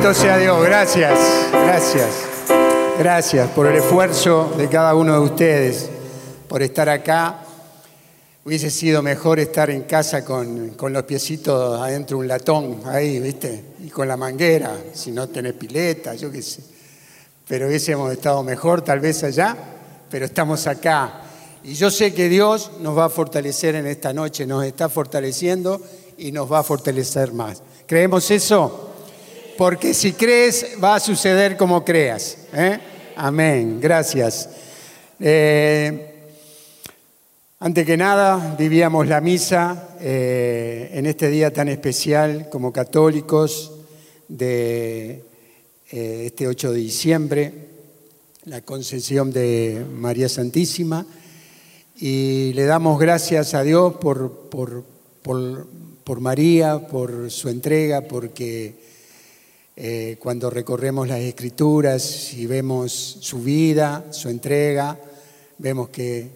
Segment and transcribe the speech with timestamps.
[0.00, 1.18] Dios, gracias,
[1.52, 2.08] gracias,
[2.98, 5.90] gracias por el esfuerzo de cada uno de ustedes,
[6.48, 7.44] por estar acá.
[8.42, 13.20] Hubiese sido mejor estar en casa con, con los piecitos adentro de un latón, ahí,
[13.20, 13.62] ¿viste?
[13.84, 16.62] Y con la manguera, si no tenés pileta, yo qué sé.
[17.46, 19.54] Pero hubiésemos estado mejor tal vez allá,
[20.10, 21.20] pero estamos acá.
[21.62, 25.78] Y yo sé que Dios nos va a fortalecer en esta noche, nos está fortaleciendo
[26.16, 27.62] y nos va a fortalecer más.
[27.86, 28.89] ¿Creemos eso?
[29.60, 32.38] Porque si crees, va a suceder como creas.
[32.54, 32.80] ¿eh?
[33.14, 33.78] Amén.
[33.78, 34.48] Gracias.
[35.20, 36.14] Eh,
[37.58, 43.72] antes que nada, vivíamos la misa eh, en este día tan especial como católicos
[44.28, 45.24] de
[45.90, 47.52] este 8 de diciembre,
[48.44, 51.04] la concesión de María Santísima,
[51.96, 54.84] y le damos gracias a Dios por, por,
[55.20, 55.66] por,
[56.02, 58.88] por María, por su entrega, porque
[59.76, 64.98] eh, cuando recorremos las escrituras y vemos su vida, su entrega,
[65.58, 66.28] vemos que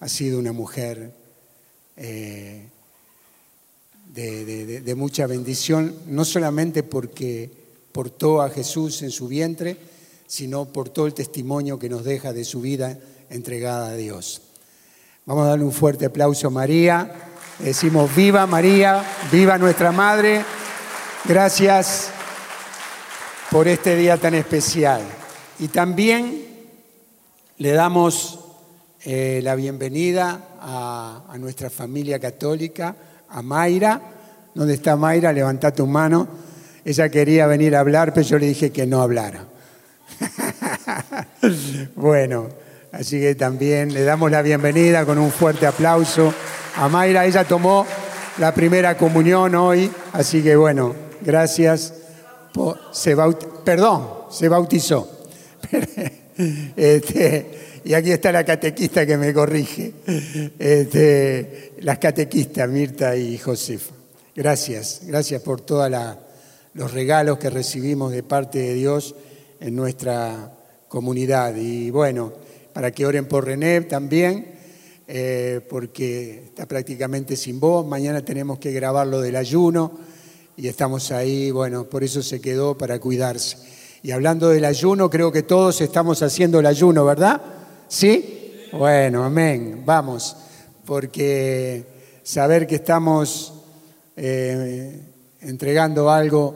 [0.00, 1.12] ha sido una mujer
[1.96, 2.66] eh,
[4.12, 7.50] de, mucha bendición, no solamente porque
[7.92, 9.76] portó a Jesús en su vientre,
[10.26, 12.98] sino por todo el testimonio que nos deja de su vida
[13.30, 14.42] entregada a Dios.
[15.24, 17.10] Vamos a darle un fuerte aplauso a María.
[17.58, 20.44] Decimos, viva María, viva nuestra Madre.
[21.24, 22.10] Gracias
[23.52, 25.02] por este día tan especial.
[25.58, 26.42] Y también
[27.58, 28.40] le damos
[29.04, 32.96] eh, la bienvenida a, nuestra familia católica,
[33.28, 34.00] a Mayra.
[34.54, 35.34] ¿Dónde está Mayra?
[35.34, 36.26] Levanta tu mano.
[36.82, 39.44] Ella quería venir a hablar, pero yo le dije que no hablara.
[41.94, 42.48] bueno,
[42.90, 46.32] así que también le damos la bienvenida con un fuerte aplauso
[46.76, 47.26] a Mayra.
[47.26, 47.86] Ella tomó
[48.38, 52.01] la primera comunión hoy, así que bueno, gracias
[52.92, 53.16] se
[53.64, 55.08] perdón, se bautizó.
[56.74, 59.92] Este, y aquí está la catequista que me corrige.
[60.58, 63.94] Este, las catequistas, Mirta y Josefa.
[64.34, 65.92] Gracias, gracias por todos
[66.72, 69.14] los regalos que recibimos de parte de Dios
[69.60, 70.54] en nuestra
[70.88, 71.54] comunidad.
[71.54, 72.32] Y bueno,
[72.72, 74.54] para que oren por René también,
[75.06, 77.86] eh, porque está prácticamente sin voz.
[77.86, 80.11] Mañana tenemos que grabar lo del ayuno
[80.56, 83.56] y estamos ahí, bueno, por eso se quedó para cuidarse.
[84.02, 87.40] Y hablando del ayuno, creo que todos estamos haciendo el ayuno, ¿verdad?
[87.88, 88.68] ¿Sí?
[88.72, 90.36] Bueno, amén, vamos,
[90.84, 91.84] porque
[92.22, 93.52] saber que estamos
[94.16, 95.00] eh,
[95.40, 96.54] entregando algo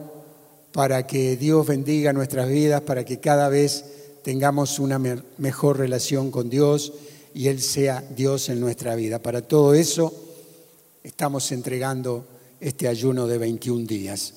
[0.71, 3.85] para que Dios bendiga nuestras vidas, para que cada vez
[4.23, 4.99] tengamos una
[5.37, 6.93] mejor relación con Dios
[7.33, 9.19] y Él sea Dios en nuestra vida.
[9.19, 10.13] Para todo eso
[11.03, 12.25] estamos entregando
[12.59, 14.33] este ayuno de 21 días.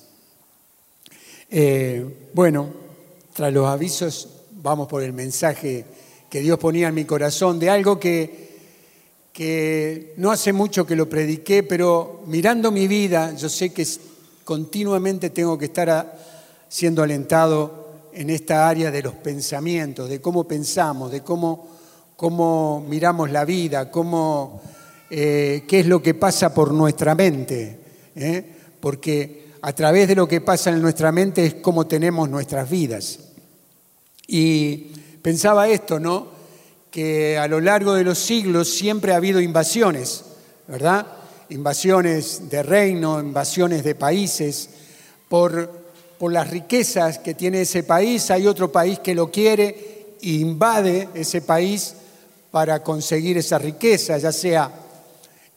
[1.51, 2.69] Eh, bueno,
[3.35, 4.29] tras los avisos,
[4.63, 5.85] vamos por el mensaje
[6.29, 8.51] que Dios ponía en mi corazón de algo que,
[9.33, 13.87] que no hace mucho que lo prediqué, pero mirando mi vida, yo sé que
[14.45, 16.19] continuamente tengo que estar
[16.69, 17.81] siendo alentado
[18.13, 21.69] en esta área de los pensamientos, de cómo pensamos, de cómo,
[22.17, 24.61] cómo miramos la vida, cómo,
[25.11, 27.80] eh, qué es lo que pasa por nuestra mente.
[28.23, 28.45] ¿Eh?
[28.81, 33.19] porque a través de lo que pasa en nuestra mente es como tenemos nuestras vidas.
[34.27, 34.93] Y
[35.23, 36.29] pensaba esto, ¿no?
[36.91, 40.25] Que a lo largo de los siglos siempre ha habido invasiones,
[40.67, 41.07] ¿verdad?
[41.51, 44.71] Invasiones de reino, invasiones de países.
[45.29, 45.71] Por,
[46.19, 51.09] por las riquezas que tiene ese país, hay otro país que lo quiere e invade
[51.15, 51.95] ese país
[52.51, 54.71] para conseguir esa riqueza, ya sea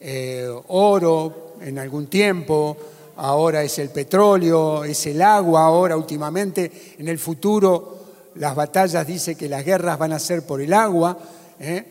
[0.00, 2.76] eh, oro, en algún tiempo,
[3.16, 8.04] ahora es el petróleo, es el agua, ahora últimamente, en el futuro
[8.36, 11.16] las batallas dice que las guerras van a ser por el agua.
[11.60, 11.84] ¿eh?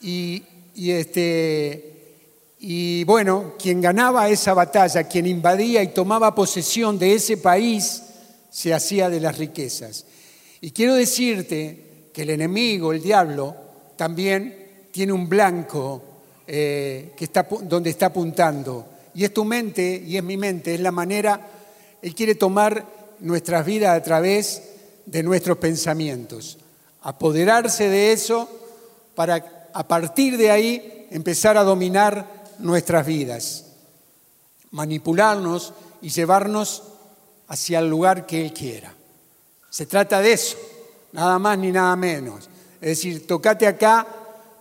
[0.00, 0.42] Y,
[0.90, 2.14] este,
[2.60, 8.02] y bueno, quien ganaba esa batalla, quien invadía y tomaba posesión de ese país,
[8.50, 10.06] se hacía de las riquezas.
[10.60, 13.54] Y quiero decirte que el enemigo, el diablo,
[13.96, 16.02] también tiene un blanco
[16.46, 18.86] eh, que está, donde está apuntando.
[19.16, 21.40] Y es tu mente y es mi mente, es la manera,
[22.02, 22.84] Él quiere tomar
[23.20, 24.62] nuestras vidas a través
[25.06, 26.58] de nuestros pensamientos,
[27.00, 28.46] apoderarse de eso
[29.14, 33.64] para a partir de ahí empezar a dominar nuestras vidas,
[34.70, 35.72] manipularnos
[36.02, 36.82] y llevarnos
[37.48, 38.92] hacia el lugar que Él quiera.
[39.70, 40.58] Se trata de eso,
[41.12, 42.50] nada más ni nada menos.
[42.82, 44.06] Es decir, tocate acá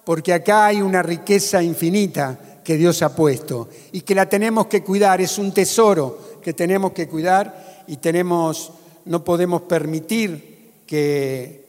[0.06, 4.84] porque acá hay una riqueza infinita que Dios ha puesto y que la tenemos que
[4.84, 8.72] cuidar, es un tesoro que tenemos que cuidar y tenemos
[9.06, 11.64] no podemos permitir que,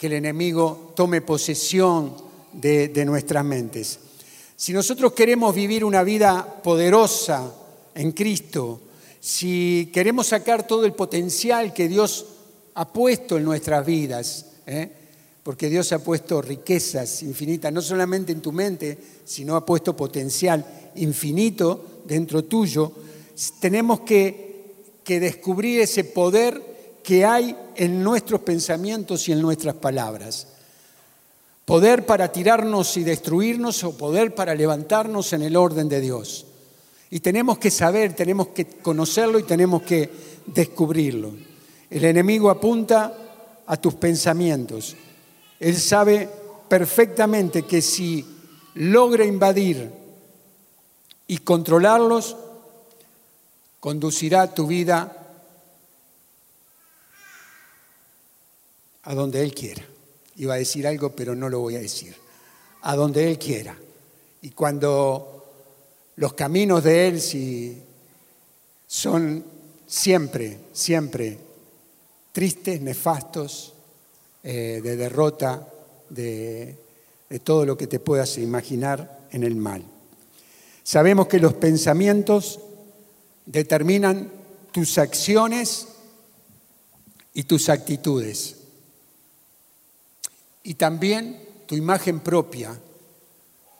[0.00, 2.14] el enemigo tome posesión
[2.52, 3.98] de, de nuestras mentes.
[4.54, 7.52] Si nosotros queremos vivir una vida poderosa
[7.96, 8.80] en Cristo,
[9.18, 12.26] si queremos sacar todo el potencial que Dios
[12.74, 14.97] ha puesto en nuestras vidas, ¿eh?
[15.48, 20.92] Porque Dios ha puesto riquezas infinitas, no solamente en tu mente, sino ha puesto potencial
[20.96, 22.92] infinito dentro tuyo,
[23.58, 30.48] tenemos que, descubrir ese poder que hay en nuestros pensamientos y en nuestras palabras.
[31.64, 36.44] Poder para tirarnos y destruirnos o poder para levantarnos en el orden de Dios.
[37.08, 40.10] Y tenemos que saber, tenemos que conocerlo y tenemos que
[40.44, 41.32] descubrirlo.
[41.88, 43.16] El enemigo apunta
[43.64, 44.94] a tus pensamientos.
[45.60, 46.28] Él sabe
[46.68, 48.24] perfectamente que si
[48.74, 49.90] logra invadir
[51.26, 52.36] y controlarlos,
[53.80, 55.14] conducirá tu vida
[59.02, 59.82] a donde Él quiera.
[60.36, 62.14] Iba a decir algo, pero no lo voy a decir.
[62.82, 63.76] A donde Él quiera.
[64.42, 65.38] Y cuando
[66.16, 67.20] los caminos de Él
[68.86, 69.44] son
[69.86, 71.38] siempre, siempre
[72.32, 73.74] tristes, nefastos,
[74.42, 75.68] eh, de derrota,
[76.10, 76.76] de,
[77.44, 79.82] todo lo que te puedas imaginar en el mal.
[80.82, 82.60] Sabemos que los pensamientos
[83.44, 84.30] determinan
[84.72, 85.88] tus acciones
[87.34, 88.56] y tus actitudes.
[90.62, 92.78] Y también tu imagen propia,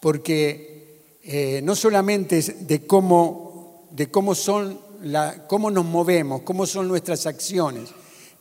[0.00, 6.88] porque eh, no solamente de cómo, de cómo, son la, cómo nos movemos, cómo son
[6.88, 7.90] nuestras acciones,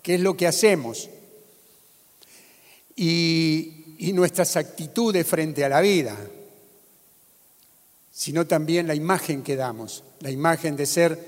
[0.01, 1.09] qué es lo que hacemos,
[2.97, 6.17] y, nuestras actitudes frente a la vida,
[8.11, 11.19] sino también la imagen que damos, la imagen de ser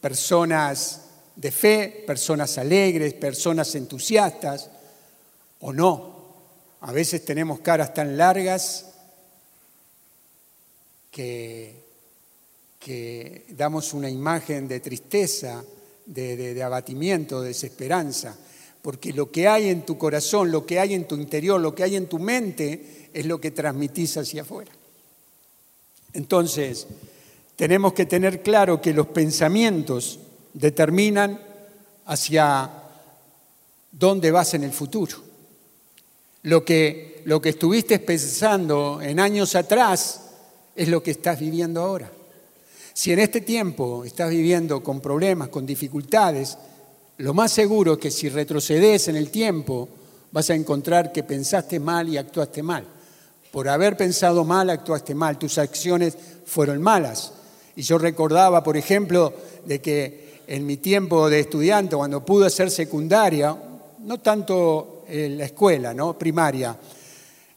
[0.00, 1.02] personas
[1.34, 4.70] de fe, personas alegres, personas entusiastas,
[5.60, 6.16] o no.
[6.80, 8.86] A veces tenemos caras tan largas
[11.10, 11.84] que,
[13.48, 15.64] damos una imagen de tristeza,
[16.04, 18.36] de, abatimiento, de desesperanza,
[18.82, 21.82] porque lo que hay en tu corazón, lo que hay en tu interior, lo que
[21.82, 24.70] hay en tu mente, es lo que transmitís hacia afuera.
[26.12, 26.86] Entonces,
[27.56, 30.18] tenemos que tener claro que los pensamientos
[30.52, 31.40] determinan
[32.06, 32.70] hacia
[33.90, 35.16] dónde vas en el futuro.
[36.42, 40.30] Lo que, lo que estuviste pensando en años atrás
[40.76, 42.10] es lo que estás viviendo ahora.
[42.92, 46.56] Si en este tiempo estás viviendo con problemas, con dificultades,
[47.18, 49.88] lo más seguro es que si retrocedes en el tiempo
[50.32, 52.84] vas a encontrar que pensaste mal y actuaste mal.
[53.50, 57.32] Por haber pensado mal, actuaste mal, tus acciones fueron malas.
[57.74, 59.32] Y yo recordaba, por ejemplo,
[59.64, 63.56] de que en mi tiempo de estudiante, cuando pude hacer secundaria,
[64.00, 66.18] no tanto en la escuela, ¿no?
[66.18, 66.76] primaria,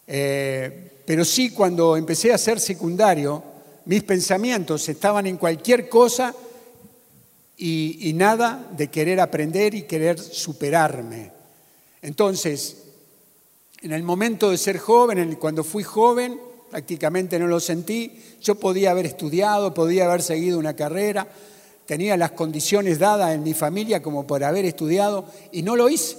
[0.08, 3.44] eh, pero sí cuando empecé a ser secundario,
[3.86, 6.34] mis pensamientos estaban en cualquier cosa
[7.62, 11.32] y, nada de querer aprender y querer superarme.
[12.02, 12.78] Entonces,
[13.82, 16.40] en el momento de ser joven, cuando fui joven,
[16.70, 21.28] prácticamente no lo sentí, yo podía haber estudiado, podía haber seguido una carrera,
[21.86, 26.18] tenía las condiciones dadas en mi familia como por haber estudiado y no lo hice.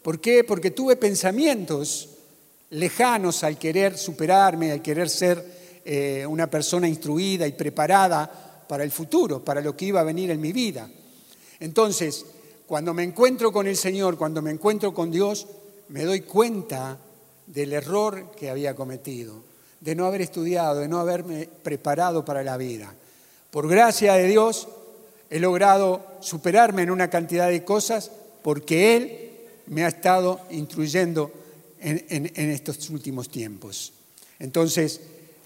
[0.00, 0.42] ¿Por qué?
[0.42, 2.10] Porque tuve pensamientos
[2.70, 5.44] lejanos al querer superarme, al querer ser
[5.84, 10.30] eh, una persona instruida y preparada para el futuro, para lo que iba a venir
[10.30, 10.88] en mi vida.
[11.60, 12.26] Entonces,
[12.66, 15.46] cuando me encuentro con el Señor, cuando me encuentro con Dios,
[15.88, 16.98] me doy cuenta
[17.46, 19.42] del error que había cometido,
[19.80, 22.94] de no haber estudiado, de no haberme preparado para la vida.
[23.50, 24.68] Por gracia de Dios,
[25.30, 28.10] he logrado superarme en una cantidad de cosas
[28.42, 29.30] porque Él
[29.66, 31.32] me ha estado instruyendo
[31.80, 33.92] en, estos últimos tiempos.
[34.38, 35.00] Entonces,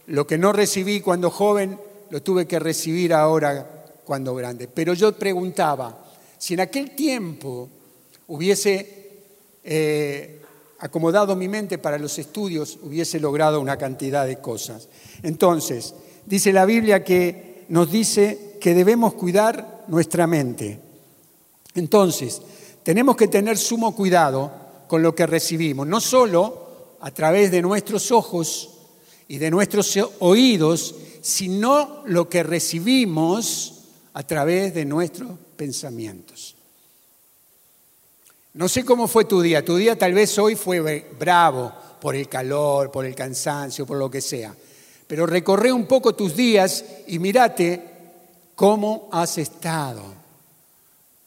[0.07, 1.79] lo que no recibí cuando joven,
[2.13, 4.69] lo tuve que recibir ahora cuando grande.
[4.69, 7.71] Pero yo preguntaba, si en aquel tiempo
[8.27, 9.23] hubiese
[9.65, 10.43] eh,
[10.81, 14.91] acomodado mi mente para los estudios, hubiese logrado una cantidad de cosas.
[15.23, 15.95] Entonces,
[16.27, 20.81] dice la Biblia que nos dice que debemos cuidar nuestra mente.
[21.75, 22.43] Entonces,
[22.83, 24.53] tenemos que tener sumo cuidado
[24.87, 28.69] con lo que recibimos, no solo a través de nuestros ojos
[29.29, 36.55] y de nuestros oídos, sino lo que recibimos a través de nuestros pensamientos.
[38.55, 42.29] No sé cómo fue tu día, tu día tal vez hoy fue bravo por el
[42.29, 44.55] calor, por el cansancio, por lo que sea,
[45.07, 47.83] pero recorre un poco tus días y mírate
[48.55, 50.03] cómo has estado,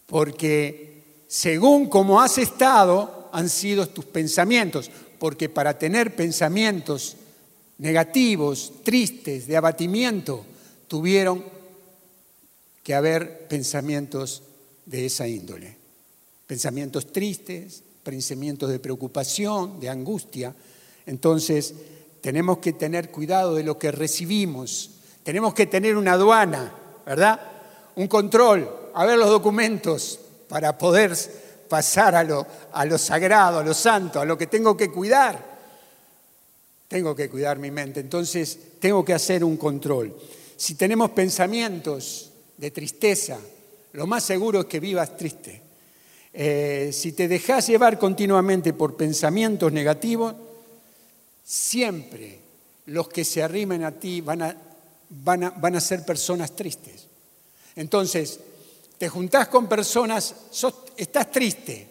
[0.05, 7.15] porque según como has estado, han sido tus pensamientos, porque para tener pensamientos
[7.77, 10.46] negativos, tristes, de abatimiento,
[10.88, 11.44] tuvieron
[12.84, 14.44] que haber pensamientos
[14.86, 15.75] de esa índole.
[16.48, 20.55] Pensamientos tristes, pensamientos de preocupación, de angustia.
[21.05, 21.74] Entonces,
[22.22, 24.91] tenemos que tener cuidado de lo que recibimos.
[25.24, 26.72] Tenemos que tener una aduana,
[27.05, 27.39] ¿verdad?
[27.96, 31.15] Un control, a ver los documentos para poder
[31.67, 35.54] pasar a lo, a lo sagrado, a lo santo, a lo que tengo que cuidar.
[36.95, 40.15] Tengo que cuidar mi mente, entonces tengo que hacer un control.
[40.55, 43.37] Si tenemos pensamientos de tristeza,
[43.91, 45.61] lo más seguro es que vivas triste.
[46.31, 50.35] Eh, si te dejas llevar continuamente por pensamientos negativos,
[51.43, 52.39] siempre
[52.85, 54.55] los que se arrimen a ti van a,
[55.09, 57.07] van a, van a ser personas tristes.
[57.75, 58.39] Entonces,
[58.97, 60.33] te juntás con personas,
[60.95, 61.89] estás triste,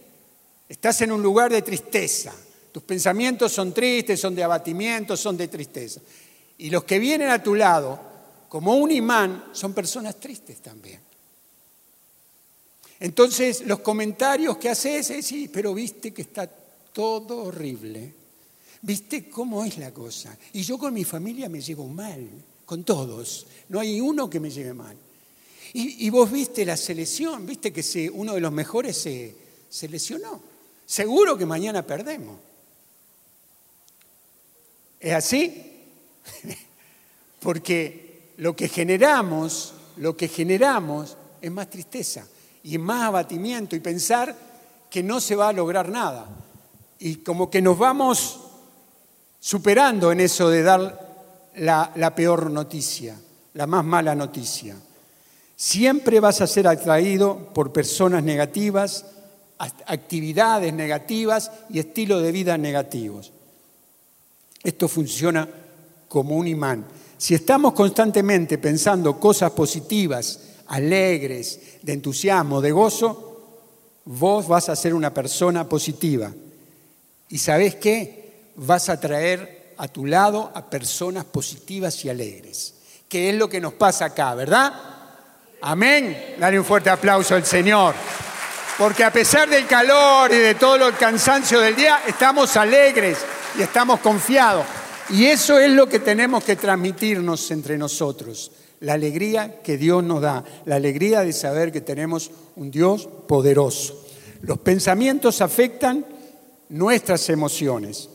[0.66, 2.34] estás en un lugar de tristeza,
[2.75, 6.00] tus pensamientos son tristes, son de abatimiento, son de tristeza.
[6.59, 8.00] Y los que vienen a tu lado,
[8.49, 10.99] como un imán, son personas tristes también.
[12.99, 16.49] Entonces, los comentarios que haces es, sí, pero viste que está
[16.93, 18.12] todo horrible.
[18.83, 20.37] ¿Viste cómo es la cosa?
[20.52, 22.28] Y yo con mi familia me llevo mal,
[22.66, 23.47] con todos.
[23.69, 24.97] No hay uno que me lleve mal.
[25.75, 29.37] Y, vos viste la selección, viste que uno de los mejores se,
[29.71, 30.43] se lesionó.
[30.85, 32.53] Seguro que mañana perdemos.
[35.04, 35.82] ¿Es así?
[37.40, 42.26] Porque lo que generamos, lo que generamos es más tristeza
[42.62, 44.34] y más abatimiento y pensar
[44.88, 46.26] que no se va a lograr nada.
[46.99, 48.40] Y como que nos vamos
[49.38, 53.14] superando en eso de dar la, peor noticia,
[53.52, 54.75] la más mala noticia.
[55.54, 59.04] Siempre vas a ser atraído por personas negativas,
[59.58, 63.34] actividades negativas y estilo de vida negativos.
[64.64, 65.47] Esto funciona
[66.09, 66.87] como un imán.
[67.18, 73.61] Si estamos constantemente pensando cosas positivas, alegres, de entusiasmo, de gozo,
[74.06, 76.33] vos vas a ser una persona positiva.
[77.28, 78.52] ¿Y sabés qué?
[78.56, 82.75] Vas a traer a tu lado a personas positivas y alegres.
[83.06, 84.73] Que es lo que nos pasa acá, ¿verdad?
[85.61, 86.37] Amén.
[86.38, 87.94] Dale un fuerte aplauso al Señor.
[88.78, 93.18] Porque a pesar del calor y de todo el cansancio del día, estamos alegres
[93.58, 94.66] y estamos confiados.
[95.11, 98.50] Y eso es lo que tenemos que transmitirnos entre nosotros.
[98.80, 104.04] La alegría que Dios nos da, la alegría de saber que tenemos un Dios poderoso.
[104.42, 106.04] Los pensamientos afectan
[106.70, 108.08] nuestras emociones.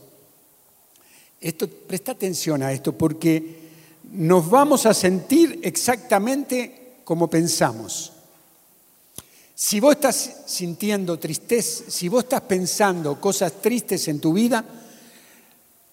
[1.40, 3.70] Esto, presta atención a esto porque
[4.12, 8.12] nos vamos a sentir exactamente como pensamos.
[9.56, 14.64] Si vos estás sintiendo tristeza, si vos estás pensando cosas tristes en tu vida,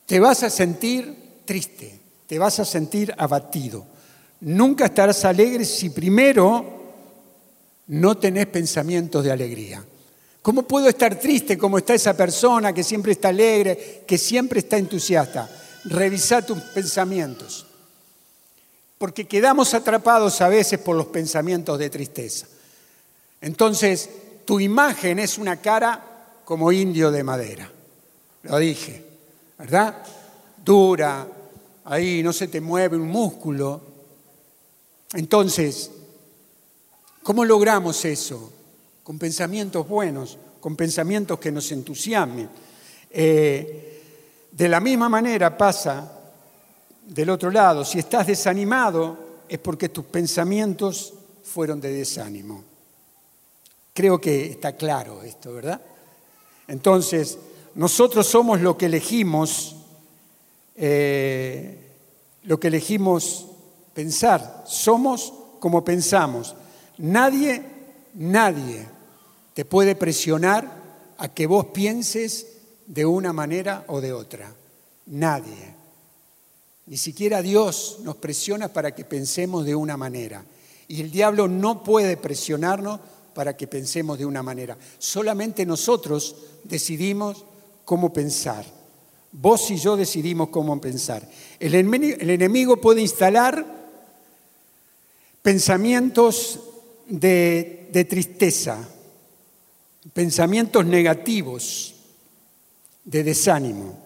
[0.06, 3.84] te vas a sentir triste, te vas a sentir abatido.
[4.40, 6.64] Nunca estarás alegre si primero
[7.88, 9.84] no tenés pensamientos de alegría.
[10.42, 14.76] ¿Cómo puedo estar triste como está esa persona que siempre está alegre, que siempre está
[14.76, 15.50] entusiasta?
[15.84, 17.66] Revisa tus pensamientos.
[18.98, 22.46] Porque quedamos atrapados a veces por los pensamientos de tristeza.
[23.40, 24.08] Entonces,
[24.44, 27.70] tu imagen es una cara como indio de madera.
[28.44, 29.05] Lo dije,
[29.58, 30.02] ¿verdad?
[30.64, 31.26] Dura,
[31.84, 33.80] ahí no se te mueve un músculo.
[35.14, 35.90] Entonces,
[37.22, 38.52] ¿cómo logramos eso?
[39.02, 42.48] Con pensamientos buenos, con pensamientos que nos entusiasmen.
[43.10, 44.02] Eh,
[44.50, 46.12] de la misma manera pasa
[47.06, 52.64] del otro lado, si estás desanimado es porque tus pensamientos fueron de desánimo.
[53.94, 55.80] Creo que está claro esto, ¿verdad?
[56.68, 57.38] Entonces,
[57.76, 59.76] nosotros somos lo que elegimos,
[60.76, 61.78] eh,
[62.44, 63.48] lo que elegimos
[63.92, 64.64] pensar.
[64.66, 65.30] Somos
[65.60, 66.56] como pensamos.
[66.96, 67.62] Nadie,
[68.14, 68.88] nadie
[69.52, 70.84] te puede presionar
[71.18, 72.46] a que vos pienses
[72.86, 74.54] de una manera o de otra.
[75.04, 75.74] Nadie.
[76.86, 80.46] Ni siquiera Dios nos presiona para que pensemos de una manera.
[80.88, 83.00] Y el diablo no puede presionarnos
[83.34, 84.78] para que pensemos de una manera.
[84.98, 87.44] Solamente nosotros decidimos
[87.86, 88.66] cómo pensar.
[89.32, 91.26] Vos y yo decidimos cómo pensar.
[91.58, 93.64] El enemigo, puede instalar
[95.40, 96.60] pensamientos
[97.06, 98.86] de, tristeza,
[100.12, 101.94] pensamientos negativos,
[103.04, 103.96] de desánimo.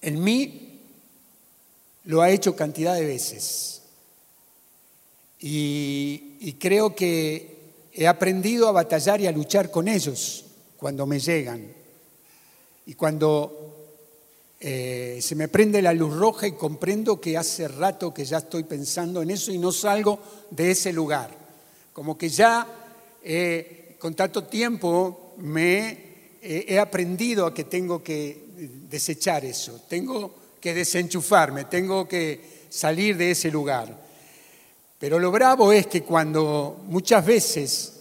[0.00, 0.80] En mí
[2.04, 3.82] lo ha hecho cantidad de veces.
[5.38, 7.58] Y, creo que
[7.92, 10.44] he aprendido a batallar y a luchar con ellos
[10.84, 11.66] cuando me llegan.
[12.84, 13.86] Y cuando
[14.60, 18.64] eh, se me prende la luz roja y comprendo que hace rato que ya estoy
[18.64, 21.30] pensando en eso y no salgo de ese lugar.
[21.90, 22.66] Como que ya
[23.22, 25.88] eh, con tanto tiempo me
[26.42, 28.44] eh, he aprendido a que tengo que
[28.90, 33.88] desechar eso, tengo que desenchufarme, tengo que salir de ese lugar.
[34.98, 37.92] Pero lo bravo es que cuando muchas veces,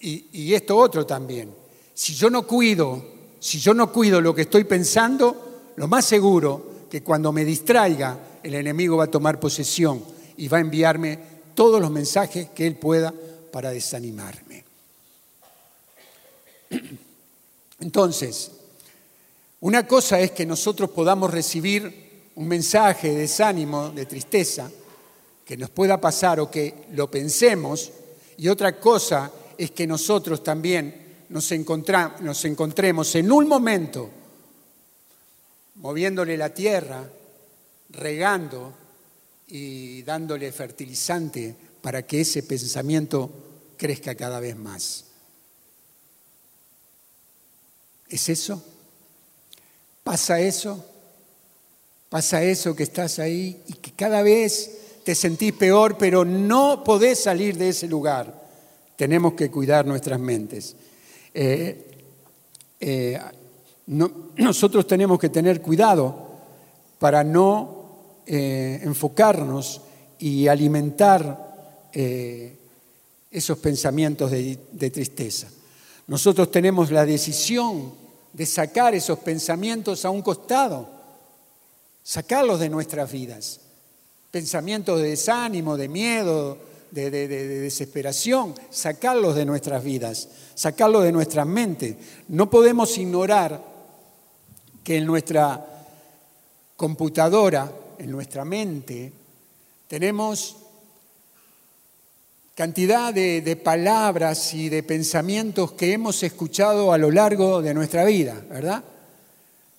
[0.00, 1.64] y, esto otro también,
[1.96, 3.02] si yo no cuido,
[3.40, 8.18] si yo no cuido lo que estoy pensando, lo más seguro que cuando me distraiga,
[8.42, 10.04] el enemigo va a tomar posesión
[10.36, 11.18] y va a enviarme
[11.54, 13.14] todos los mensajes que él pueda
[13.50, 14.62] para desanimarme.
[17.80, 18.50] Entonces,
[19.60, 24.70] una cosa es que nosotros podamos recibir un mensaje de desánimo, de tristeza,
[25.46, 27.90] que nos pueda pasar o que lo pensemos,
[28.36, 31.50] y otra cosa es que nosotros también nos,
[32.20, 34.10] nos encontremos en un momento
[35.76, 37.08] moviéndole la tierra,
[37.90, 38.72] regando
[39.48, 43.30] y dándole fertilizante para que ese pensamiento
[43.76, 45.04] crezca cada vez más.
[48.08, 48.62] ¿Es eso?
[50.02, 50.84] ¿Pasa eso?
[52.08, 54.70] ¿Pasa eso que estás ahí y que cada vez
[55.06, 58.42] te sentís peor, pero no podés salir de ese lugar.
[58.96, 60.74] Tenemos que cuidar nuestras mentes.
[61.38, 61.86] Eh,
[62.80, 63.20] eh,
[63.86, 66.14] nosotros tenemos que tener cuidado
[66.98, 69.82] para no eh, enfocarnos
[70.18, 71.44] y alimentar
[73.30, 75.48] esos pensamientos de tristeza.
[76.06, 77.92] Nosotros tenemos la decisión
[78.34, 80.88] de sacar esos pensamientos a un costado,
[82.02, 83.60] sacarlos de nuestras vidas
[84.36, 86.58] pensamientos de desánimo, de miedo,
[86.90, 91.96] de, desesperación, sacarlos de nuestras vidas, sacarlos de nuestras mentes.
[92.28, 93.62] No podemos ignorar
[94.82, 95.64] que en nuestra
[96.76, 99.12] computadora, en nuestra mente,
[99.88, 100.56] tenemos
[102.54, 108.40] cantidad de, palabras y de pensamientos que hemos escuchado a lo largo de nuestra vida,
[108.48, 108.82] ¿verdad?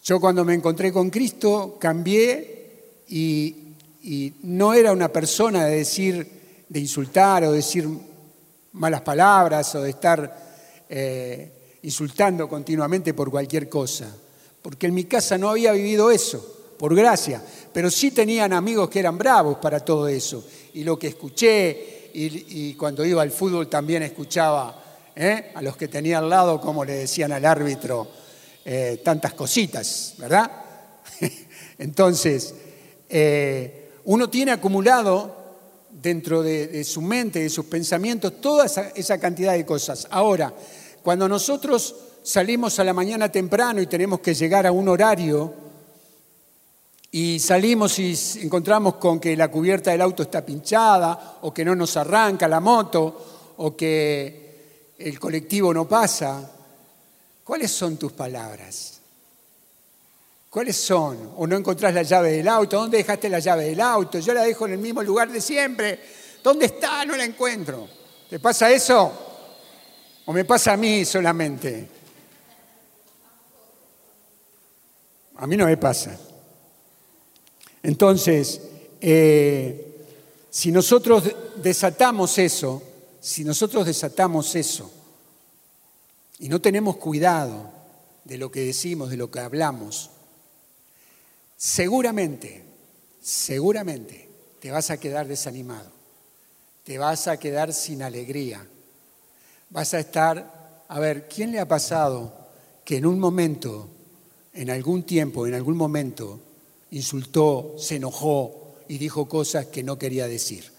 [0.03, 3.67] Yo cuando me encontré con Cristo cambié y
[4.07, 6.25] y no era una persona de decir,
[6.69, 7.87] de insultar o decir
[8.73, 10.47] malas palabras o de estar
[10.89, 14.07] eh, insultando continuamente por cualquier cosa,
[14.61, 17.41] porque en mi casa no había vivido eso, por gracia,
[17.73, 20.45] pero sí tenían amigos que eran bravos para todo eso.
[20.73, 24.83] Y lo que escuché, y, cuando iba al fútbol también escuchaba
[25.15, 25.51] ¿eh?
[25.55, 28.07] a los que tenía al lado, como le decían al árbitro,
[28.65, 30.51] eh, tantas cositas, ¿verdad?
[31.77, 32.53] Entonces,
[34.03, 35.36] uno tiene acumulado
[35.89, 40.07] dentro de, su mente, de sus pensamientos, toda esa, cantidad de cosas.
[40.11, 40.53] Ahora,
[41.03, 45.53] cuando nosotros salimos a la mañana temprano y tenemos que llegar a un horario
[47.11, 51.75] y salimos y encontramos con que la cubierta del auto está pinchada o que no
[51.75, 56.51] nos arranca la moto o que el colectivo no pasa,
[57.43, 58.96] ¿cuáles son tus palabras?
[60.57, 61.33] ¿Cuáles son?
[61.37, 62.79] ¿O no encontrás la llave del auto?
[62.79, 64.17] ¿Dónde dejaste la llave del auto?
[64.17, 65.99] Yo la dejo en el mismo lugar de siempre.
[66.43, 67.05] ¿Dónde está?
[67.05, 67.87] No la encuentro.
[68.27, 69.11] ¿Te pasa eso?
[70.25, 71.87] ¿O me pasa a mí solamente?
[75.35, 76.17] A mí no me pasa.
[77.83, 78.59] Entonces,
[78.99, 80.07] eh,
[80.49, 82.81] si nosotros desatamos eso,
[83.19, 84.91] si nosotros desatamos eso
[86.39, 87.69] y no tenemos cuidado
[88.23, 90.09] de lo que decimos, de lo que hablamos,
[91.57, 92.63] seguramente,
[93.19, 94.29] seguramente
[94.61, 95.91] te vas a quedar desanimado,
[96.83, 98.65] te vas a quedar sin alegría,
[99.71, 102.33] vas a estar, a ver, ¿quién le ha pasado
[102.85, 103.89] que en un momento,
[104.53, 106.39] en algún tiempo, en algún momento,
[106.91, 110.71] insultó, se enojó y dijo cosas que no quería decir?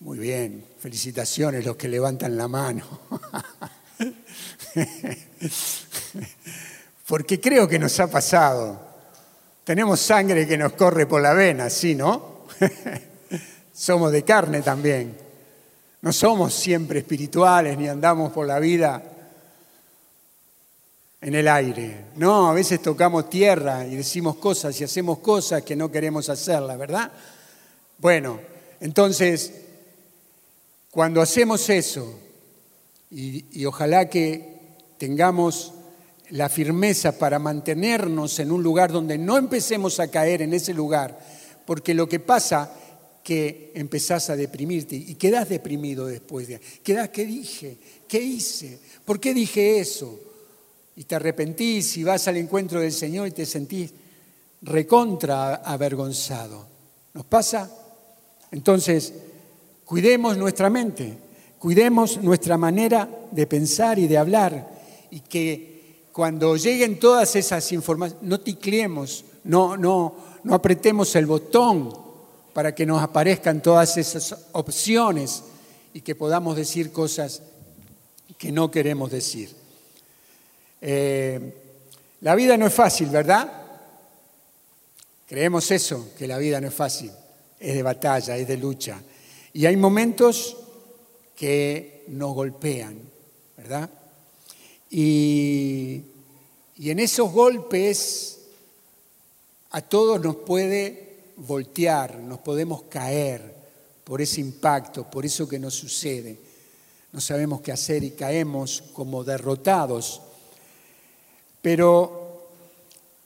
[0.00, 2.84] Muy bien, felicitaciones los que levantan la mano.
[7.06, 8.92] Porque creo que nos ha pasado.
[9.64, 12.46] Tenemos sangre que nos corre por la vena, ¿sí, no?
[13.72, 15.16] somos de carne también.
[16.00, 19.02] No somos siempre espirituales ni andamos por la vida
[21.20, 22.06] en el aire.
[22.16, 26.76] No, a veces tocamos tierra y decimos cosas y hacemos cosas que no queremos hacerlas,
[26.76, 27.12] ¿verdad?
[27.98, 28.40] Bueno,
[28.80, 29.52] entonces,
[30.90, 32.18] cuando hacemos eso,
[33.12, 34.58] y, ojalá que
[34.96, 35.74] tengamos
[36.30, 41.18] la firmeza para mantenernos en un lugar donde no empecemos a caer en ese lugar,
[41.66, 42.74] porque lo que pasa
[43.22, 46.58] que empezás a deprimirte y quedás deprimido después de...
[46.58, 47.78] ¿qué dije?
[48.08, 48.80] ¿Qué hice?
[49.04, 50.18] ¿Por qué dije eso?
[50.96, 53.92] Y te arrepentís y vas al encuentro del Señor y te sentís
[54.62, 56.66] recontra avergonzado.
[57.14, 57.70] ¿Nos pasa?
[58.50, 59.12] Entonces,
[59.84, 61.16] cuidemos nuestra mente,
[61.62, 64.68] cuidemos nuestra manera de pensar y de hablar
[65.12, 71.96] y que cuando lleguen todas esas informaciones, no ticleemos, no, no, no apretemos el botón
[72.52, 75.44] para que nos aparezcan todas esas opciones
[75.94, 77.42] y que podamos decir cosas
[78.36, 79.54] que no queremos decir.
[80.80, 81.62] Eh,
[82.22, 83.52] la vida no es fácil, ¿verdad?
[85.28, 87.12] Creemos eso, que la vida no es fácil,
[87.60, 89.00] es de batalla, es de lucha.
[89.52, 90.56] Y hay momentos
[91.42, 93.00] que nos golpean,
[93.56, 93.90] ¿verdad?
[94.92, 96.00] Y,
[96.76, 98.38] y en esos golpes
[99.72, 103.56] a todos nos puede voltear, nos podemos caer
[104.04, 106.38] por ese impacto, por eso que nos sucede.
[107.10, 110.22] No sabemos qué hacer y caemos como derrotados.
[111.60, 112.50] Pero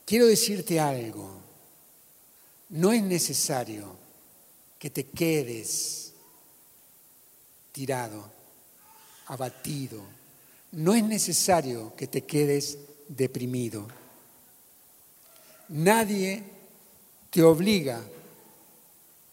[0.07, 1.33] quiero decirte algo,
[2.71, 3.95] no es necesario
[4.79, 6.06] que te quedes
[7.77, 8.25] tirado,
[9.27, 10.01] abatido,
[10.73, 13.87] no es necesario que te quedes deprimido.
[15.69, 16.43] Nadie
[17.29, 18.03] te obliga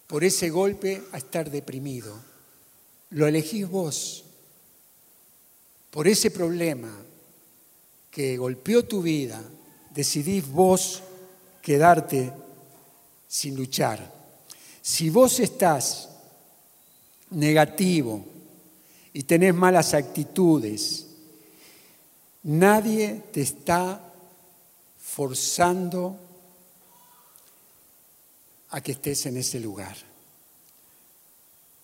[0.08, 2.20] por ese golpe a estar deprimido.
[3.12, 4.26] Lo elegís vos.
[5.90, 6.94] Por ese problema
[8.12, 9.42] que golpeó tu vida,
[9.92, 11.02] decidís vos
[11.62, 12.34] quedarte
[13.26, 14.14] sin luchar.
[14.82, 16.10] Si vos estás
[17.30, 18.33] negativo
[19.14, 21.06] y tenés malas actitudes,
[22.42, 24.14] nadie te está
[25.00, 26.18] forzando
[28.70, 29.96] a que estés en ese lugar.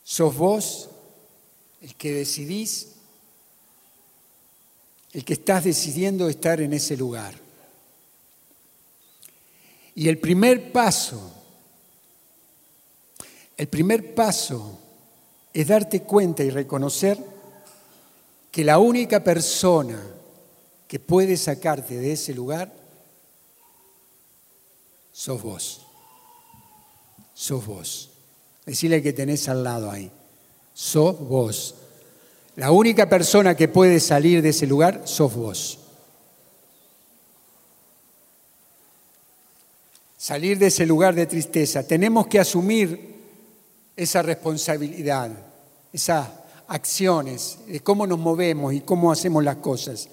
[0.03, 0.89] Sos vos
[1.81, 2.87] el que decidís,
[5.13, 7.35] el que estás decidiendo estar en ese lugar.
[9.93, 11.31] Y el primer paso,
[13.55, 14.79] el primer paso
[15.53, 17.17] es darte cuenta y reconocer
[18.51, 20.01] que la única persona
[20.87, 22.73] que puede sacarte de ese lugar
[25.11, 25.85] sos vos
[27.39, 28.09] sos vos.
[28.65, 30.11] Decirle que tenés al lado ahí.
[30.73, 31.75] Sos vos.
[32.57, 35.79] La única persona que puede salir de ese lugar sos vos.
[40.17, 41.87] Salir de ese lugar de tristeza.
[41.87, 43.18] Tenemos que asumir
[43.99, 45.29] esa responsabilidad,
[45.91, 46.25] esas
[46.69, 50.07] acciones, de cómo nos movemos y cómo hacemos las cosas.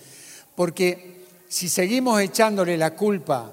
[0.57, 3.53] Porque si seguimos echándole la culpa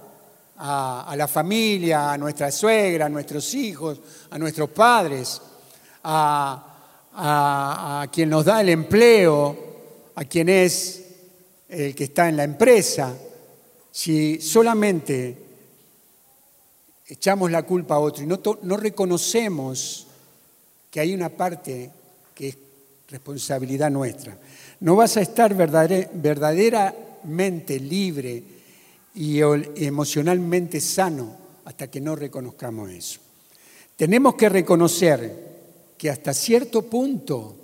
[0.58, 5.40] a, la familia, a nuestra suegra, a nuestros hijos, a nuestros padres,
[6.04, 9.56] a, a, quien nos da el empleo,
[10.16, 11.04] a quien es
[11.70, 13.14] el que está en la empresa,
[13.92, 15.38] si solamente
[17.06, 20.03] echamos la culpa a otro y no, no reconocemos
[20.94, 21.90] que hay una parte
[22.36, 22.58] que es
[23.08, 24.38] responsabilidad nuestra,
[24.82, 28.44] no vas a estar verdaderamente libre
[29.16, 33.20] y emocionalmente sano hasta que no reconozcamos eso.
[33.96, 37.56] Tenemos que reconocer que hasta cierto punto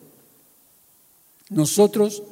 [1.49, 2.23] nosotros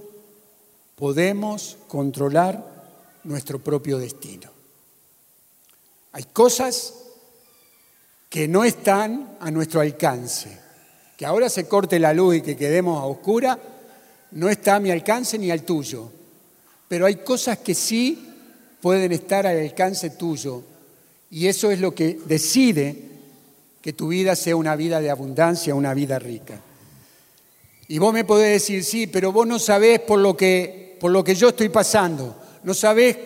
[0.96, 2.88] podemos controlar
[3.24, 4.50] nuestro propio destino.
[6.14, 6.96] Hay cosas
[8.30, 10.66] que no están a nuestro alcance.
[11.18, 13.60] Que ahora se corte la luz y que quedemos a oscura,
[14.32, 16.12] no está a mi alcance ni al tuyo.
[16.88, 18.28] Pero hay cosas que sí
[18.82, 20.64] pueden estar al alcance tuyo.
[21.30, 22.96] Y eso es lo que decide
[23.82, 26.62] que tu vida sea una vida de abundancia, una vida rica.
[27.88, 31.24] Y vos me podés decir, sí, pero vos no sabés por lo que, por lo
[31.24, 33.18] que yo estoy pasando, no sabés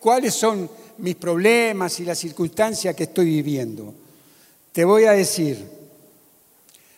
[0.00, 3.92] cuáles son mis problemas y las circunstancias que estoy viviendo.
[4.72, 5.75] Te voy a decir,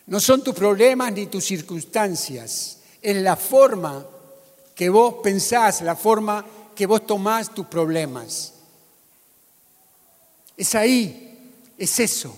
[0.09, 4.03] no son tus problemas ni tus circunstancias, es la forma
[4.73, 6.43] que vos pensás, la forma
[6.75, 8.53] que vos tomás tus problemas.
[10.57, 12.35] Es ahí, es eso.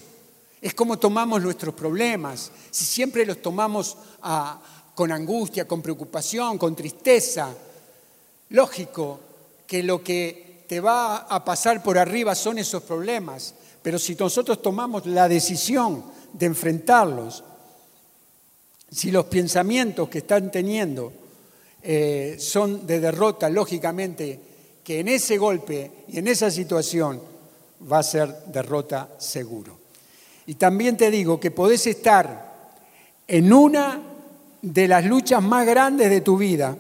[0.62, 2.52] Es como tomamos nuestros problemas.
[2.70, 4.60] Si siempre los tomamos ah,
[4.94, 7.56] con angustia, con preocupación, con tristeza,
[8.50, 9.20] lógico
[9.66, 13.56] que lo que te va a pasar por arriba son esos problemas.
[13.82, 16.04] Pero si nosotros tomamos la decisión
[16.34, 17.46] de enfrentarlos,
[18.92, 21.14] si los pensamientos que están teniendo
[21.82, 24.40] eh, son de derrota, lógicamente,
[24.84, 27.22] que en ese golpe y en esa situación
[27.92, 29.80] va a ser derrota seguro.
[30.46, 32.52] Y también te digo que podés estar
[33.28, 34.02] en una
[34.62, 36.78] de las luchas más grandes de tu vida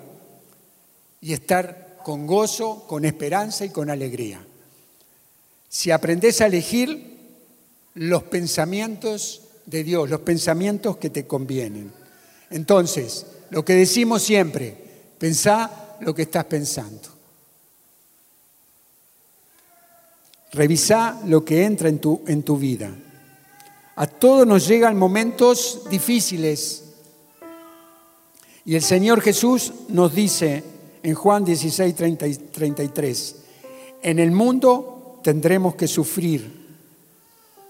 [1.21, 4.45] y estar con gozo, con esperanza y con alegría.
[5.69, 7.12] Si aprendes a elegir
[7.93, 12.00] los pensamientos de Dios, los pensamientos que te convienen.
[12.51, 14.77] Entonces, lo que decimos siempre,
[15.17, 17.09] pensá lo que estás pensando.
[20.51, 22.93] Revisá lo que entra en tu, en tu vida.
[23.95, 26.83] A todos nos llegan momentos difíciles.
[28.65, 30.63] Y el Señor Jesús nos dice
[31.03, 31.95] en Juan 16,
[32.51, 33.35] 33,
[34.03, 36.67] en el mundo tendremos que sufrir,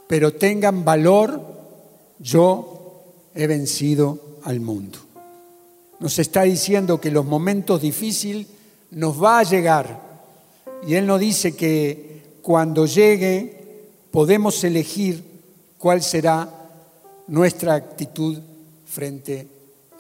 [0.08, 1.42] pero tengan valor,
[2.20, 5.00] yo he vencido al mundo.
[6.00, 8.48] Nos está diciendo que los momentos difíciles
[8.92, 10.02] nos va a llegar.
[10.88, 13.62] Y Él nos dice que cuando llegue
[14.12, 15.24] podemos elegir
[15.78, 16.50] cuál será
[17.28, 18.40] nuestra actitud
[18.86, 19.48] frente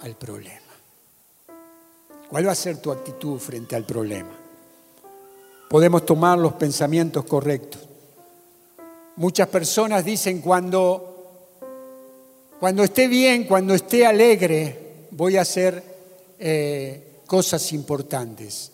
[0.02, 0.60] al problema.
[2.30, 4.32] ¿Cuál va a ser tu actitud frente al problema?
[5.70, 7.82] Podemos tomar los pensamientos correctos.
[9.18, 11.11] Muchas personas dicen cuando,
[12.62, 15.84] cuando esté bien, cuando esté alegre, voy a hacer
[16.38, 18.71] eh, cosas importantes.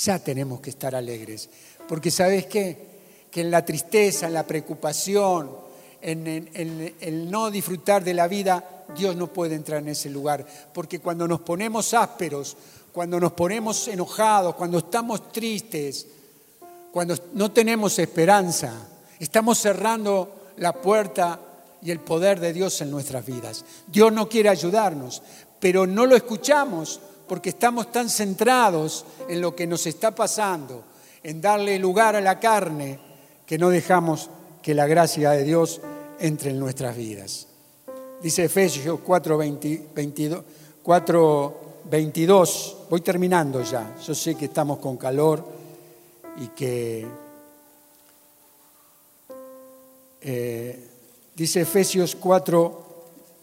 [0.00, 1.48] Ya tenemos que estar alegres,
[1.86, 2.76] porque sabes qué?
[3.30, 5.48] Que en la tristeza, en la preocupación,
[6.02, 10.44] en, el no disfrutar de la vida, Dios no puede entrar en ese lugar.
[10.72, 12.56] Porque cuando nos ponemos ásperos,
[12.92, 16.08] cuando nos ponemos enojados, cuando estamos tristes,
[16.90, 18.72] cuando no tenemos esperanza,
[19.20, 21.38] estamos cerrando la puerta
[21.84, 23.64] y el poder de Dios en nuestras vidas.
[23.86, 25.22] Dios no quiere ayudarnos,
[25.60, 30.82] pero no lo escuchamos porque estamos tan centrados en lo que nos está pasando,
[31.22, 32.98] en darle lugar a la carne,
[33.46, 34.30] que no dejamos
[34.62, 35.82] que la gracia de Dios
[36.18, 37.48] entre en nuestras vidas.
[38.22, 39.38] Dice Efesios 4,
[41.84, 45.46] 22, voy terminando ya, yo sé que estamos con calor
[46.38, 47.06] y que...
[50.26, 50.93] Eh,
[51.34, 52.84] dice Efesios 4,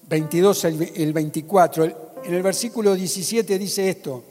[0.08, 1.86] 22 el 24,
[2.24, 4.24] en el versículo 17 dice esto,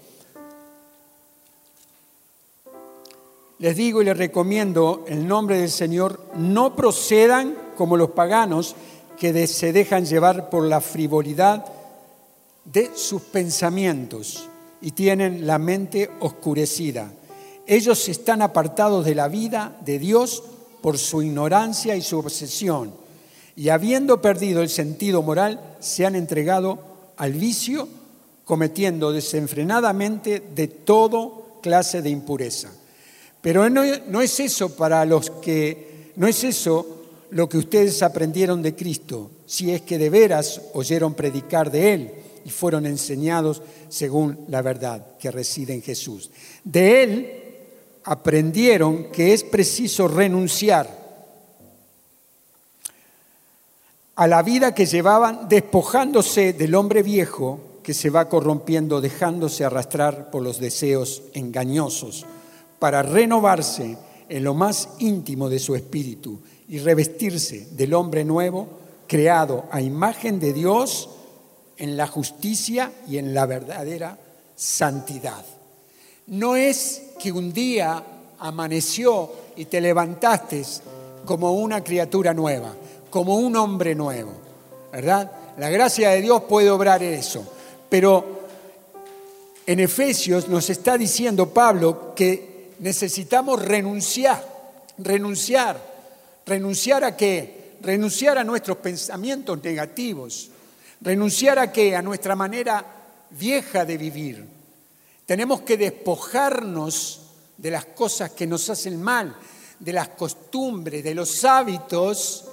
[3.60, 8.74] les digo y les recomiendo, en nombre del Señor, no procedan como los paganos
[9.18, 11.66] que se dejan llevar por la frivolidad
[12.64, 14.48] de sus pensamientos
[14.80, 17.12] y tienen la mente oscurecida.
[17.66, 20.42] Ellos están apartados de la vida de Dios
[20.80, 22.94] por su ignorancia y su obsesión,
[23.56, 26.78] y habiendo perdido el sentido moral, se han entregado
[27.16, 27.88] al vicio,
[28.44, 32.70] cometiendo desenfrenadamente de todo clase de impureza.
[33.40, 38.62] Pero no, no es eso para los que, no es eso lo que ustedes aprendieron
[38.62, 42.10] de Cristo, si es que de veras oyeron predicar de Él
[42.44, 46.30] y fueron enseñados según la verdad que reside en Jesús.
[46.64, 47.32] De Él
[48.04, 50.99] aprendieron que es preciso renunciar
[54.20, 60.30] a la vida que llevaban despojándose del hombre viejo que se va corrompiendo, dejándose arrastrar
[60.30, 62.26] por los deseos engañosos
[62.78, 63.96] para renovarse
[64.28, 68.68] en lo más íntimo de su espíritu y revestirse del hombre nuevo,
[69.06, 71.08] creado a imagen de Dios
[71.78, 74.18] en la justicia y en la verdadera
[74.54, 75.46] santidad.
[76.26, 78.04] No es que un día
[78.38, 80.62] amaneció y te levantaste
[81.24, 82.74] como una criatura nueva,
[83.10, 84.32] como un hombre nuevo,
[84.92, 85.30] ¿verdad?
[85.58, 87.44] La gracia de Dios puede obrar eso,
[87.88, 88.40] pero
[89.66, 94.42] en Efesios nos está diciendo Pablo que necesitamos renunciar,
[94.98, 95.80] renunciar,
[96.46, 97.76] renunciar a qué?
[97.82, 100.50] Renunciar a nuestros pensamientos negativos,
[101.00, 101.96] renunciar a qué?
[101.96, 102.84] A nuestra manera
[103.30, 104.46] vieja de vivir.
[105.26, 107.20] Tenemos que despojarnos
[107.56, 109.36] de las cosas que nos hacen mal,
[109.78, 112.44] de las costumbres, de los hábitos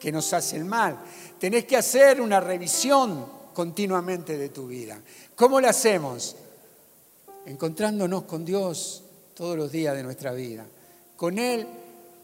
[0.00, 0.98] que nos hacen mal.
[1.38, 4.98] Tenés que hacer una revisión continuamente de tu vida.
[5.36, 6.34] ¿Cómo la hacemos?
[7.46, 10.66] Encontrándonos con Dios, todos los días de nuestra vida.
[11.16, 11.66] Con Él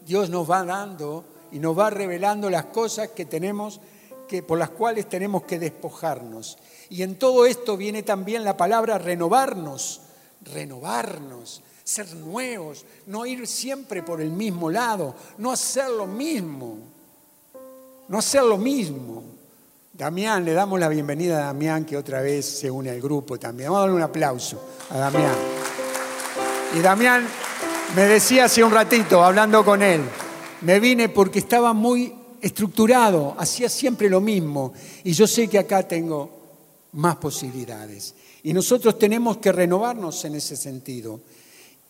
[0.05, 3.79] Dios nos va dando y nos va revelando las cosas que tenemos
[4.27, 6.57] que por las cuales tenemos que despojarnos.
[6.89, 10.01] Y en todo esto viene también la palabra renovarnos,
[10.41, 16.77] renovarnos, ser nuevos, no ir siempre por el mismo lado, no hacer lo mismo,
[18.07, 19.23] no hacer lo mismo.
[19.93, 23.69] Damián, le damos la bienvenida a Damián que otra vez se une al grupo también.
[23.69, 25.35] Vamos a darle un aplauso a Damián.
[26.75, 27.27] Y Damián
[27.95, 30.01] me decía hace un ratito, hablando con él,
[30.61, 34.73] me vine porque estaba muy estructurado, hacía siempre lo mismo.
[35.03, 36.37] Y yo sé que acá tengo
[36.93, 38.13] más posibilidades.
[38.43, 41.21] Y nosotros tenemos que renovarnos en ese sentido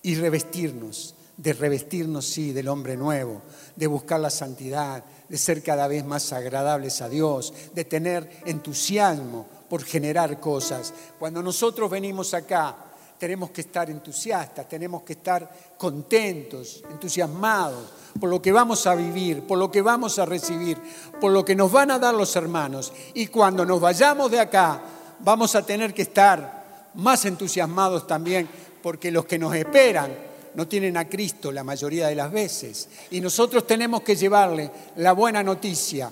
[0.01, 3.41] y revestirnos, de revestirnos, sí, del hombre nuevo,
[3.75, 9.45] de buscar la santidad, de ser cada vez más agradables a Dios, de tener entusiasmo
[9.69, 10.93] por generar cosas.
[11.19, 12.75] Cuando nosotros venimos acá,
[13.19, 19.45] tenemos que estar entusiastas, tenemos que estar contentos, entusiasmados por lo que vamos a vivir,
[19.45, 20.77] por lo que vamos a recibir,
[21.19, 22.91] por lo que nos van a dar los hermanos.
[23.13, 24.81] Y cuando nos vayamos de acá,
[25.19, 28.49] vamos a tener que estar más entusiasmados también,
[28.81, 30.26] porque los que nos esperan
[30.57, 32.89] no tienen a Cristo la mayoría de las veces.
[33.11, 36.11] Y nosotros tenemos que llevarle la buena noticia,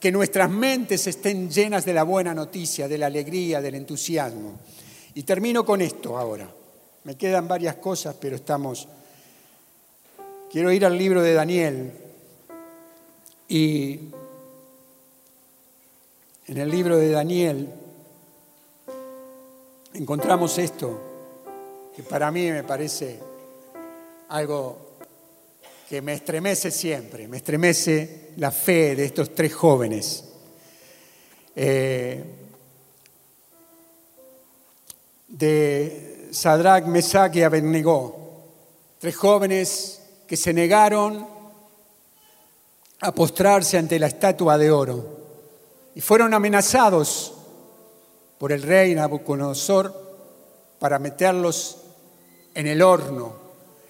[0.00, 4.58] que nuestras mentes estén llenas de la buena noticia, de la alegría, del entusiasmo.
[5.12, 6.48] Y termino con esto ahora.
[7.04, 8.88] Me quedan varias cosas, pero estamos...
[10.50, 11.92] Quiero ir al libro de Daniel
[13.48, 14.00] y
[16.46, 17.68] en el libro de Daniel
[19.92, 21.00] encontramos esto,
[21.94, 23.33] que para mí me parece
[24.34, 24.96] algo
[25.88, 30.24] que me estremece siempre, me estremece la fe de estos tres jóvenes.
[31.54, 32.24] Eh,
[35.28, 38.16] de Sadrach, Mesach y Abednego,
[38.98, 41.28] tres jóvenes que se negaron
[43.02, 45.18] a postrarse ante la estatua de oro
[45.94, 47.34] y fueron amenazados
[48.38, 49.94] por el rey Nabucodonosor
[50.80, 51.76] para meterlos
[52.52, 53.43] en el horno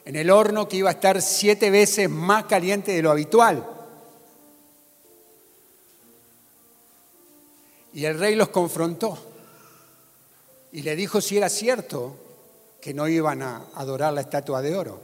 [0.04, 3.66] en el horno que iba a estar siete veces más caliente de lo habitual.
[7.94, 9.16] Y el rey los confrontó
[10.72, 12.16] y le dijo si era cierto
[12.80, 15.00] que no iban a adorar la estatua de oro.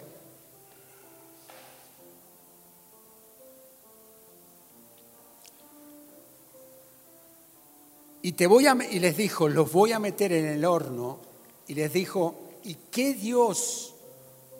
[8.23, 11.21] Y, te voy a, y les dijo, los voy a meter en el horno.
[11.69, 12.35] Y les dijo,
[12.65, 13.90] ¿y qué Dios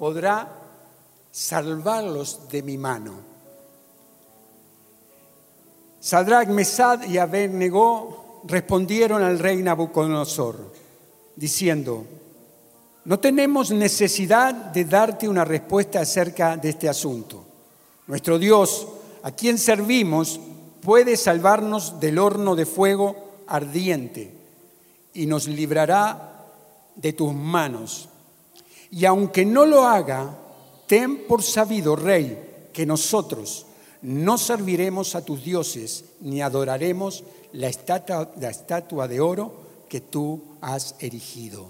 [0.01, 0.49] podrá
[1.31, 3.13] salvarlos de mi mano.
[6.01, 10.73] Sadrach, Mesad y Abednego respondieron al rey Nabucodonosor,
[11.37, 12.07] diciendo,
[13.05, 17.45] no tenemos necesidad de darte una respuesta acerca de este asunto.
[18.07, 18.89] Nuestro Dios,
[19.23, 20.41] a quien servimos,
[20.81, 24.33] puede salvarnos del horno de fuego ardiente
[25.13, 26.47] y nos librará
[26.97, 28.10] de tus manos.
[28.91, 30.37] Y aunque no lo haga,
[30.87, 33.67] ten por sabido, rey, que nosotros
[34.03, 37.23] no serviremos a tus dioses ni adoraremos
[37.53, 39.53] la estatua, de oro
[39.89, 41.69] que tú has erigido.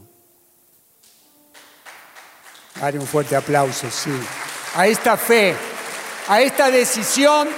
[2.81, 4.13] Dale un fuerte aplauso, sí.
[4.77, 5.55] A esta fe,
[6.29, 7.49] a esta decisión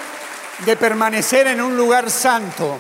[0.64, 2.78] de permanecer en un lugar santo.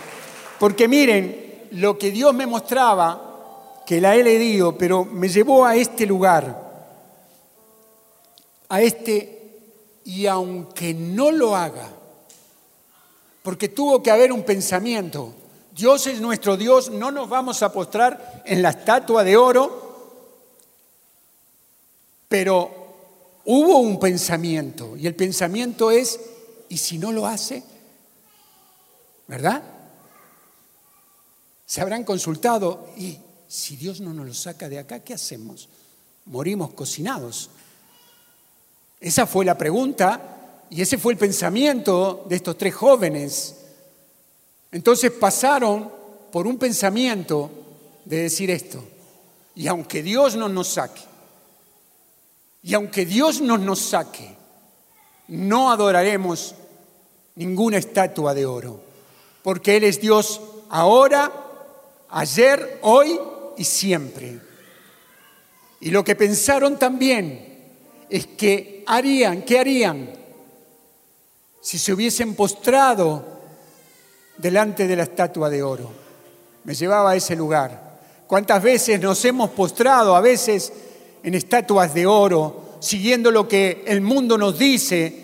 [0.58, 5.76] Porque miren, lo que Dios me mostraba, que la he leído, pero me llevó a
[5.76, 6.61] este lugar
[8.72, 11.90] a este y aunque no lo haga,
[13.42, 15.34] porque tuvo que haber un pensamiento,
[15.76, 20.24] Dios es nuestro Dios, no nos vamos a postrar en la estatua de oro,
[22.28, 26.18] pero hubo un pensamiento y el pensamiento es,
[26.70, 27.62] ¿y si no lo hace?
[29.28, 29.62] ¿Verdad?
[31.66, 35.68] Se habrán consultado y si Dios no nos lo saca de acá, ¿qué hacemos?
[36.24, 37.50] Morimos cocinados.
[39.02, 43.56] Esa fue la pregunta y ese fue el pensamiento de estos tres jóvenes.
[44.70, 45.90] Entonces pasaron
[46.30, 47.50] por un pensamiento
[48.04, 48.82] de decir esto,
[49.56, 51.02] y aunque Dios no nos saque,
[52.62, 54.36] y aunque Dios no nos saque,
[55.28, 56.54] no adoraremos
[57.34, 58.80] ninguna estatua de oro,
[59.42, 61.30] porque Él es Dios ahora,
[62.08, 63.18] ayer, hoy
[63.58, 64.40] y siempre.
[65.80, 67.58] Y lo que pensaron también
[68.08, 70.10] es que harían, ¿qué harían?
[71.60, 73.24] Si se hubiesen postrado
[74.38, 75.90] delante de la estatua de oro.
[76.64, 78.00] Me llevaba a ese lugar.
[78.26, 80.72] ¿Cuántas veces nos hemos postrado, a veces
[81.22, 85.22] en estatuas de oro, siguiendo lo que el mundo nos dice,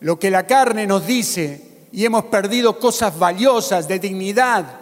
[0.00, 4.80] lo que la carne nos dice, y hemos perdido cosas valiosas de dignidad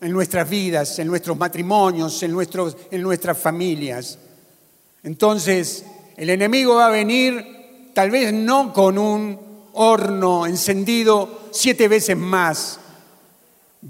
[0.00, 4.18] en nuestras vidas, en nuestros matrimonios, en, nuestros, en nuestras familias?
[5.04, 5.84] Entonces,
[6.16, 9.38] el enemigo va a venir tal vez no con un
[9.74, 12.78] horno encendido siete veces más,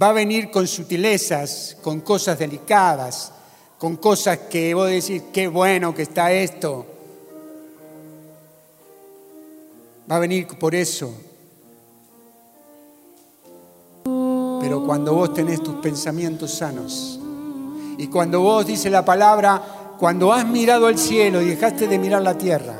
[0.00, 3.32] va a venir con sutilezas, con cosas delicadas,
[3.78, 6.86] con cosas que voy a decir, qué bueno que está esto.
[10.10, 11.12] Va a venir por eso.
[14.04, 17.20] Pero cuando vos tenés tus pensamientos sanos
[17.98, 22.22] y cuando vos, dice la palabra, cuando has mirado al cielo y dejaste de mirar
[22.22, 22.74] la tierra,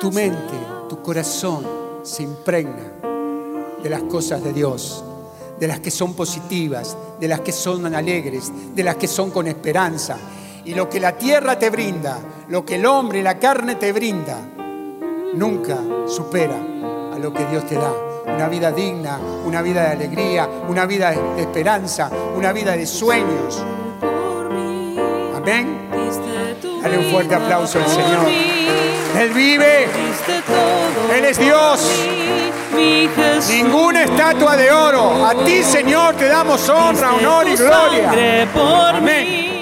[0.00, 0.54] tu mente,
[0.88, 1.64] tu corazón
[2.02, 2.92] se impregna
[3.82, 5.04] de las cosas de Dios,
[5.58, 9.46] de las que son positivas, de las que son alegres, de las que son con
[9.46, 10.16] esperanza.
[10.64, 13.92] Y lo que la tierra te brinda, lo que el hombre y la carne te
[13.92, 14.38] brinda,
[15.34, 16.56] nunca supera
[17.14, 17.92] a lo que Dios te da.
[18.26, 23.62] Una vida digna, una vida de alegría, una vida de esperanza, una vida de sueños.
[25.44, 25.76] Amén.
[26.82, 28.26] Dale un fuerte aplauso al Señor.
[29.20, 29.86] Él vive.
[31.14, 31.86] Él es Dios.
[33.50, 35.26] Ninguna estatua de oro.
[35.26, 38.48] A ti, Señor, te damos honra, honor y gloria.
[38.94, 39.53] Amén.